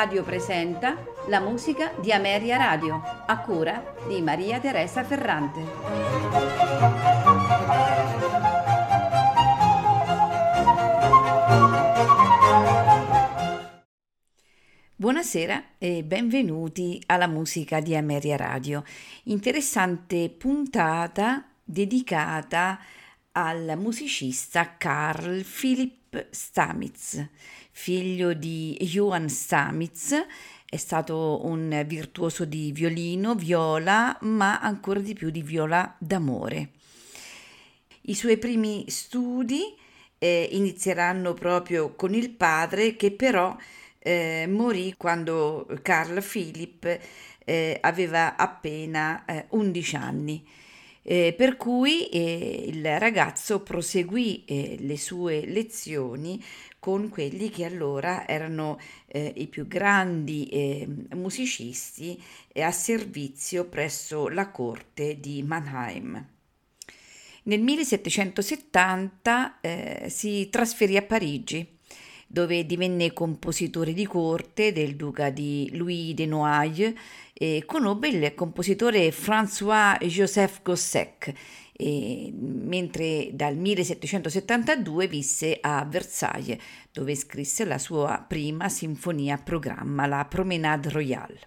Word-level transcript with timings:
Radio 0.00 0.22
presenta 0.22 0.96
la 1.26 1.40
musica 1.40 1.92
di 2.00 2.10
Ameria 2.10 2.56
Radio, 2.56 3.02
a 3.26 3.38
cura 3.40 3.96
di 4.08 4.22
Maria 4.22 4.58
Teresa 4.58 5.04
Ferrante. 5.04 5.60
Buonasera 14.96 15.64
e 15.76 16.02
benvenuti 16.02 17.02
alla 17.04 17.26
musica 17.26 17.80
di 17.80 17.94
Ameria 17.94 18.36
Radio. 18.36 18.82
Interessante 19.24 20.30
puntata 20.30 21.46
dedicata 21.62 22.80
al 23.32 23.74
musicista 23.76 24.78
Carl 24.78 25.44
Philipp 25.44 26.16
Stamitz 26.30 27.28
figlio 27.80 28.34
di 28.34 28.76
Johann 28.82 29.28
Stamitz, 29.28 30.14
è 30.66 30.76
stato 30.76 31.46
un 31.46 31.82
virtuoso 31.86 32.44
di 32.44 32.72
violino, 32.72 33.34
viola, 33.34 34.18
ma 34.20 34.60
ancora 34.60 35.00
di 35.00 35.14
più 35.14 35.30
di 35.30 35.40
viola 35.40 35.96
d'amore. 35.98 36.72
I 38.02 38.14
suoi 38.14 38.36
primi 38.36 38.84
studi 38.88 39.74
eh, 40.18 40.48
inizieranno 40.52 41.32
proprio 41.32 41.94
con 41.94 42.12
il 42.12 42.28
padre 42.28 42.96
che 42.96 43.12
però 43.12 43.56
eh, 43.98 44.46
morì 44.46 44.92
quando 44.98 45.66
Carl 45.80 46.22
Philipp 46.22 46.84
eh, 47.46 47.78
aveva 47.80 48.36
appena 48.36 49.24
11 49.48 49.94
eh, 49.94 49.98
anni. 49.98 50.46
Eh, 51.02 51.34
per 51.34 51.56
cui 51.56 52.10
eh, 52.10 52.66
il 52.68 52.98
ragazzo 52.98 53.62
proseguì 53.62 54.76
le 54.78 54.98
sue 54.98 55.46
lezioni 55.46 56.38
con 56.80 57.10
quelli 57.10 57.50
che 57.50 57.64
allora 57.64 58.26
erano 58.26 58.80
eh, 59.06 59.32
i 59.36 59.46
più 59.46 59.68
grandi 59.68 60.48
eh, 60.48 60.88
musicisti 61.14 62.20
a 62.54 62.72
servizio 62.72 63.66
presso 63.66 64.28
la 64.28 64.50
corte 64.50 65.20
di 65.20 65.42
Mannheim. 65.42 66.26
Nel 67.42 67.60
1770 67.60 69.60
eh, 69.60 70.06
si 70.08 70.48
trasferì 70.50 70.96
a 70.96 71.02
Parigi 71.02 71.78
dove 72.32 72.64
divenne 72.64 73.12
compositore 73.12 73.92
di 73.92 74.06
corte 74.06 74.72
del 74.72 74.94
duca 74.94 75.30
di 75.30 75.68
Louis 75.72 76.14
de 76.14 76.26
Noailles 76.26 76.94
e 77.32 77.64
conobbe 77.66 78.06
il 78.06 78.34
compositore 78.36 79.10
François-Joseph 79.10 80.62
Gossec, 80.62 81.32
e, 81.80 82.30
mentre 82.34 83.30
dal 83.32 83.56
1772 83.56 85.08
visse 85.08 85.56
a 85.60 85.84
Versailles, 85.86 86.58
dove 86.92 87.14
scrisse 87.14 87.64
la 87.64 87.78
sua 87.78 88.22
prima 88.26 88.68
sinfonia 88.68 89.36
a 89.36 89.42
programma, 89.42 90.06
la 90.06 90.26
Promenade 90.26 90.90
Royale. 90.90 91.40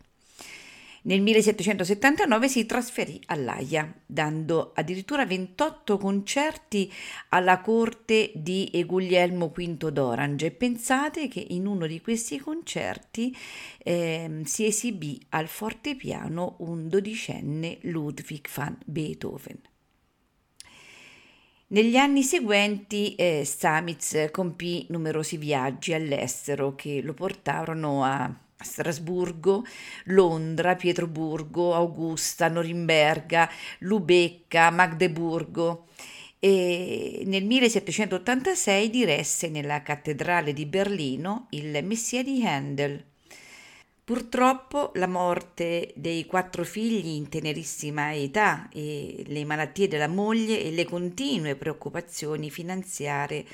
Nel 1.05 1.21
1779 1.21 2.47
si 2.47 2.65
trasferì 2.65 3.19
all'Aia, 3.25 3.93
dando 4.05 4.71
addirittura 4.73 5.25
28 5.25 5.97
concerti 5.97 6.89
alla 7.29 7.59
corte 7.59 8.31
di 8.33 8.71
Guglielmo 8.87 9.49
V 9.49 9.89
d'Orange. 9.89 10.51
Pensate 10.51 11.27
che 11.27 11.45
in 11.49 11.67
uno 11.67 11.87
di 11.87 11.99
questi 11.99 12.39
concerti 12.39 13.35
eh, 13.79 14.43
si 14.45 14.65
esibì 14.65 15.21
al 15.29 15.49
fortepiano 15.49 16.55
un 16.59 16.87
dodicenne 16.87 17.79
Ludwig 17.81 18.47
van 18.53 18.77
Beethoven. 18.85 19.72
Negli 21.73 21.97
anni 21.97 22.21
seguenti 22.21 23.15
eh, 23.15 23.41
Stamitz 23.43 24.29
compì 24.29 24.85
numerosi 24.89 25.37
viaggi 25.37 25.91
all'estero 25.91 26.75
che 26.75 27.01
lo 27.01 27.15
portarono 27.15 28.03
a 28.03 28.31
Strasburgo, 28.55 29.65
Londra, 30.05 30.75
Pietroburgo, 30.75 31.73
Augusta, 31.73 32.47
Norimberga, 32.47 33.49
Lubecca, 33.79 34.69
Magdeburgo 34.69 35.87
e 36.37 37.23
nel 37.25 37.43
1786 37.43 38.91
diresse 38.91 39.49
nella 39.49 39.81
cattedrale 39.81 40.53
di 40.53 40.67
Berlino 40.67 41.47
il 41.49 41.83
Messia 41.83 42.21
di 42.21 42.45
Handel. 42.45 43.03
Purtroppo 44.05 44.91
la 44.95 45.07
morte 45.07 45.93
dei 45.95 46.25
quattro 46.25 46.65
figli 46.65 47.07
in 47.07 47.29
tenerissima 47.29 48.13
età 48.13 48.67
e 48.69 49.23
le 49.27 49.45
malattie 49.45 49.87
della 49.87 50.09
moglie 50.09 50.61
e 50.61 50.71
le 50.71 50.83
continue 50.83 51.55
preoccupazioni 51.55 52.51
finanziarie 52.51 53.45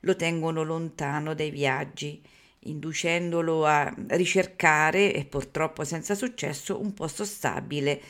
lo 0.00 0.16
tengono 0.16 0.62
lontano 0.62 1.34
dai 1.34 1.50
viaggi 1.50 2.22
inducendolo 2.60 3.66
a 3.66 3.92
ricercare, 4.08 5.12
e 5.12 5.26
purtroppo 5.26 5.84
senza 5.84 6.14
successo, 6.14 6.80
un 6.80 6.94
posto 6.94 7.24
stabile, 7.26 8.00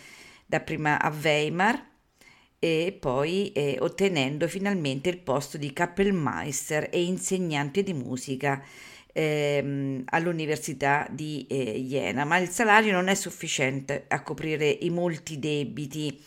dapprima 0.46 1.00
a 1.00 1.10
Weimar 1.10 1.90
e 2.60 2.96
poi 3.00 3.50
eh, 3.50 3.78
ottenendo 3.80 4.46
finalmente 4.46 5.08
il 5.08 5.18
posto 5.18 5.58
di 5.58 5.72
Kapellmeister 5.72 6.90
e 6.92 7.02
insegnante 7.02 7.82
di 7.82 7.92
musica 7.92 8.62
ehm, 9.12 10.02
all'Università 10.06 11.06
di 11.10 11.46
eh, 11.48 11.80
Jena, 11.80 12.24
ma 12.24 12.38
il 12.38 12.48
salario 12.48 12.92
non 12.92 13.08
è 13.08 13.14
sufficiente 13.14 14.04
a 14.08 14.22
coprire 14.22 14.68
i 14.68 14.90
molti 14.90 15.38
debiti 15.38 16.20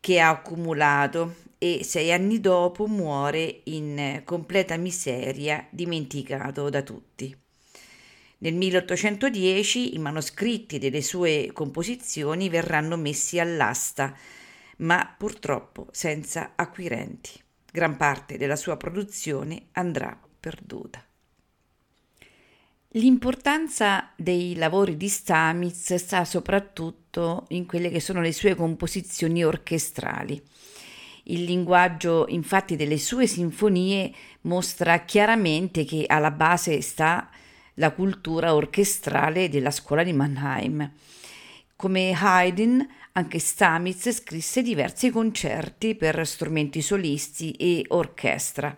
che 0.00 0.18
ha 0.18 0.30
accumulato 0.30 1.36
e 1.58 1.84
sei 1.84 2.12
anni 2.12 2.40
dopo 2.40 2.88
muore 2.88 3.60
in 3.64 4.22
completa 4.24 4.76
miseria, 4.76 5.64
dimenticato 5.70 6.68
da 6.68 6.82
tutti. 6.82 7.36
Nel 8.38 8.54
1810 8.54 9.94
i 9.94 9.98
manoscritti 9.98 10.80
delle 10.80 11.02
sue 11.02 11.50
composizioni 11.52 12.48
verranno 12.48 12.96
messi 12.96 13.38
all'asta, 13.38 14.12
ma 14.78 15.14
purtroppo 15.16 15.86
senza 15.92 16.54
acquirenti. 16.56 17.40
Gran 17.70 17.96
parte 17.96 18.36
della 18.36 18.56
sua 18.56 18.76
produzione 18.76 19.66
andrà 19.72 20.20
perduta. 20.40 21.06
L'importanza 22.96 24.10
dei 24.16 24.54
lavori 24.54 24.98
di 24.98 25.08
Stamitz 25.08 25.94
sta 25.94 26.26
soprattutto 26.26 27.46
in 27.48 27.64
quelle 27.64 27.88
che 27.88 28.00
sono 28.00 28.20
le 28.20 28.32
sue 28.32 28.54
composizioni 28.54 29.42
orchestrali. 29.42 30.38
Il 31.24 31.44
linguaggio 31.44 32.26
infatti 32.28 32.76
delle 32.76 32.98
sue 32.98 33.26
sinfonie 33.26 34.12
mostra 34.42 35.04
chiaramente 35.06 35.86
che 35.86 36.04
alla 36.06 36.30
base 36.30 36.82
sta 36.82 37.30
la 37.74 37.92
cultura 37.92 38.54
orchestrale 38.54 39.48
della 39.48 39.70
scuola 39.70 40.02
di 40.02 40.12
Mannheim. 40.12 40.92
Come 41.74 42.12
Haydn, 42.12 42.86
anche 43.12 43.38
Stamitz 43.38 44.10
scrisse 44.10 44.60
diversi 44.60 45.08
concerti 45.08 45.94
per 45.94 46.26
strumenti 46.26 46.82
solisti 46.82 47.52
e 47.52 47.86
orchestra. 47.88 48.76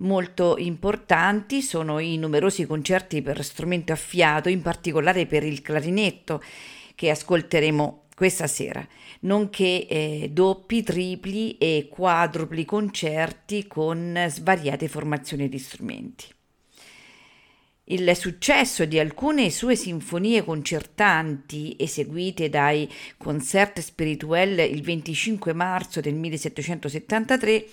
Molto 0.00 0.56
importanti 0.56 1.60
sono 1.60 1.98
i 1.98 2.16
numerosi 2.16 2.66
concerti 2.66 3.20
per 3.20 3.44
strumento 3.44 3.92
a 3.92 3.96
fiato, 3.96 4.48
in 4.48 4.62
particolare 4.62 5.26
per 5.26 5.44
il 5.44 5.60
clarinetto, 5.60 6.42
che 6.94 7.10
ascolteremo 7.10 8.04
questa 8.14 8.46
sera, 8.46 8.86
nonché 9.20 9.86
eh, 9.86 10.30
doppi, 10.32 10.82
tripli 10.82 11.56
e 11.58 11.88
quadrupli 11.90 12.64
concerti 12.64 13.66
con 13.66 14.26
svariate 14.28 14.88
formazioni 14.88 15.48
di 15.48 15.58
strumenti. 15.58 16.26
Il 17.90 18.14
successo 18.14 18.84
di 18.84 19.00
alcune 19.00 19.50
sue 19.50 19.74
sinfonie 19.74 20.44
concertanti 20.44 21.74
eseguite 21.76 22.48
dai 22.48 22.88
Concert 23.16 23.80
Spirituel 23.80 24.60
il 24.60 24.80
25 24.80 25.52
marzo 25.54 26.00
del 26.00 26.14
1773 26.14 27.66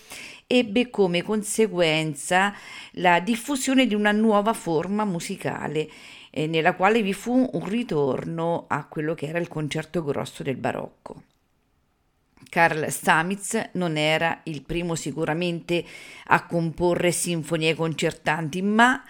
ebbe 0.47 0.89
come 0.89 1.21
conseguenza 1.21 2.51
la 2.93 3.19
diffusione 3.19 3.85
di 3.85 3.93
una 3.93 4.11
nuova 4.11 4.53
forma 4.53 5.05
musicale 5.05 5.87
eh, 6.31 6.47
nella 6.47 6.73
quale 6.73 7.03
vi 7.03 7.13
fu 7.13 7.51
un 7.53 7.65
ritorno 7.65 8.65
a 8.67 8.87
quello 8.87 9.13
che 9.13 9.27
era 9.27 9.37
il 9.37 9.47
concerto 9.47 10.03
grosso 10.03 10.41
del 10.41 10.57
barocco. 10.57 11.21
Carl 12.49 12.89
Stamitz 12.89 13.69
non 13.73 13.97
era 13.97 14.39
il 14.45 14.63
primo 14.63 14.95
sicuramente 14.95 15.85
a 16.25 16.43
comporre 16.45 17.11
sinfonie 17.11 17.75
concertanti, 17.75 18.63
ma 18.63 19.03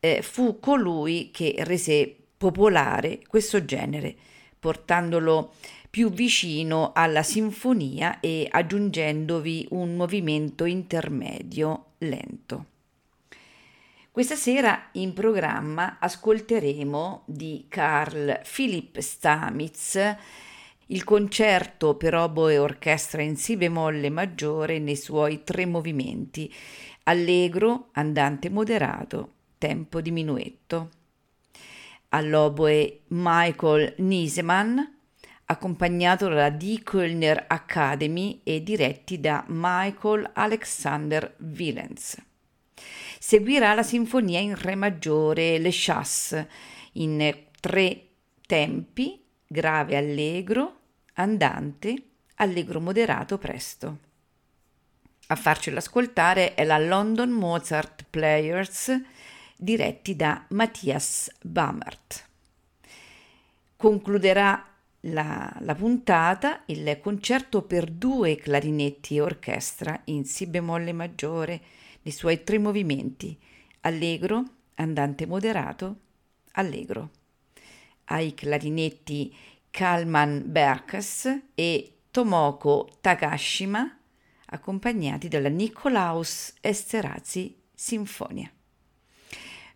eh, 0.00 0.22
fu 0.22 0.58
colui 0.58 1.30
che 1.30 1.54
rese 1.58 2.16
popolare 2.36 3.20
questo 3.26 3.64
genere, 3.64 4.16
portandolo 4.58 5.52
più 5.90 6.10
vicino 6.10 6.92
alla 6.94 7.22
sinfonia 7.22 8.20
e 8.20 8.48
aggiungendovi 8.50 9.68
un 9.70 9.96
movimento 9.96 10.64
intermedio 10.64 11.84
lento. 11.98 12.64
Questa 14.10 14.34
sera 14.34 14.88
in 14.92 15.12
programma 15.12 15.98
ascolteremo 16.00 17.22
di 17.26 17.66
Carl 17.68 18.40
Philipp 18.42 18.98
Stamitz 18.98 20.16
il 20.86 21.04
concerto 21.04 21.94
per 21.94 22.14
oboe 22.14 22.54
e 22.54 22.58
orchestra 22.58 23.22
in 23.22 23.36
si 23.36 23.56
bemolle 23.56 24.10
maggiore 24.10 24.80
nei 24.80 24.96
suoi 24.96 25.44
tre 25.44 25.64
movimenti, 25.64 26.52
allegro, 27.04 27.90
andante 27.92 28.50
moderato, 28.50 29.34
tempo 29.60 30.00
di 30.00 30.10
minuetto. 30.10 30.88
all'oboe 32.10 33.02
Michael 33.08 33.94
Niesemann, 33.98 34.78
accompagnato 35.46 36.28
dalla 36.28 36.50
Die 36.50 36.82
Kölner 36.82 37.44
Academy 37.48 38.40
e 38.44 38.62
diretti 38.62 39.20
da 39.20 39.44
Michael 39.48 40.30
Alexander 40.34 41.34
Willens. 41.38 42.16
Seguirà 43.18 43.74
la 43.74 43.82
sinfonia 43.82 44.40
in 44.40 44.56
Re 44.56 44.74
maggiore 44.74 45.58
Le 45.58 45.70
Chasse 45.72 46.48
in 46.92 47.36
tre 47.60 48.06
tempi, 48.46 49.22
grave 49.46 49.96
allegro, 49.96 50.78
andante, 51.14 52.02
allegro 52.36 52.80
moderato 52.80 53.36
presto. 53.38 53.98
A 55.26 55.36
farcelo 55.36 55.78
ascoltare 55.78 56.54
è 56.54 56.64
la 56.64 56.78
London 56.78 57.30
Mozart 57.30 58.06
Players 58.08 59.00
diretti 59.60 60.16
da 60.16 60.46
Matthias 60.50 61.30
Bamert. 61.42 62.28
Concluderà 63.76 64.66
la, 65.00 65.54
la, 65.60 65.74
puntata 65.74 66.62
il 66.66 66.98
concerto 67.00 67.62
per 67.62 67.90
due 67.90 68.36
clarinetti 68.36 69.16
e 69.16 69.20
orchestra 69.20 70.00
in 70.04 70.24
Si 70.24 70.46
bemolle 70.46 70.92
maggiore 70.92 71.60
nei 72.02 72.12
suoi 72.12 72.42
tre 72.42 72.58
movimenti, 72.58 73.38
allegro, 73.82 74.44
andante 74.76 75.26
moderato, 75.26 75.96
allegro. 76.52 77.10
Ai 78.04 78.34
clarinetti 78.34 79.34
Kalman 79.70 80.42
Berkes 80.46 81.42
e 81.54 81.98
Tomoko 82.10 82.96
Takashima, 83.00 83.98
accompagnati 84.46 85.28
dalla 85.28 85.48
Nicolaus 85.48 86.54
Esterhazy 86.60 87.56
Sinfonia. 87.74 88.50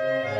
Música 0.00 0.39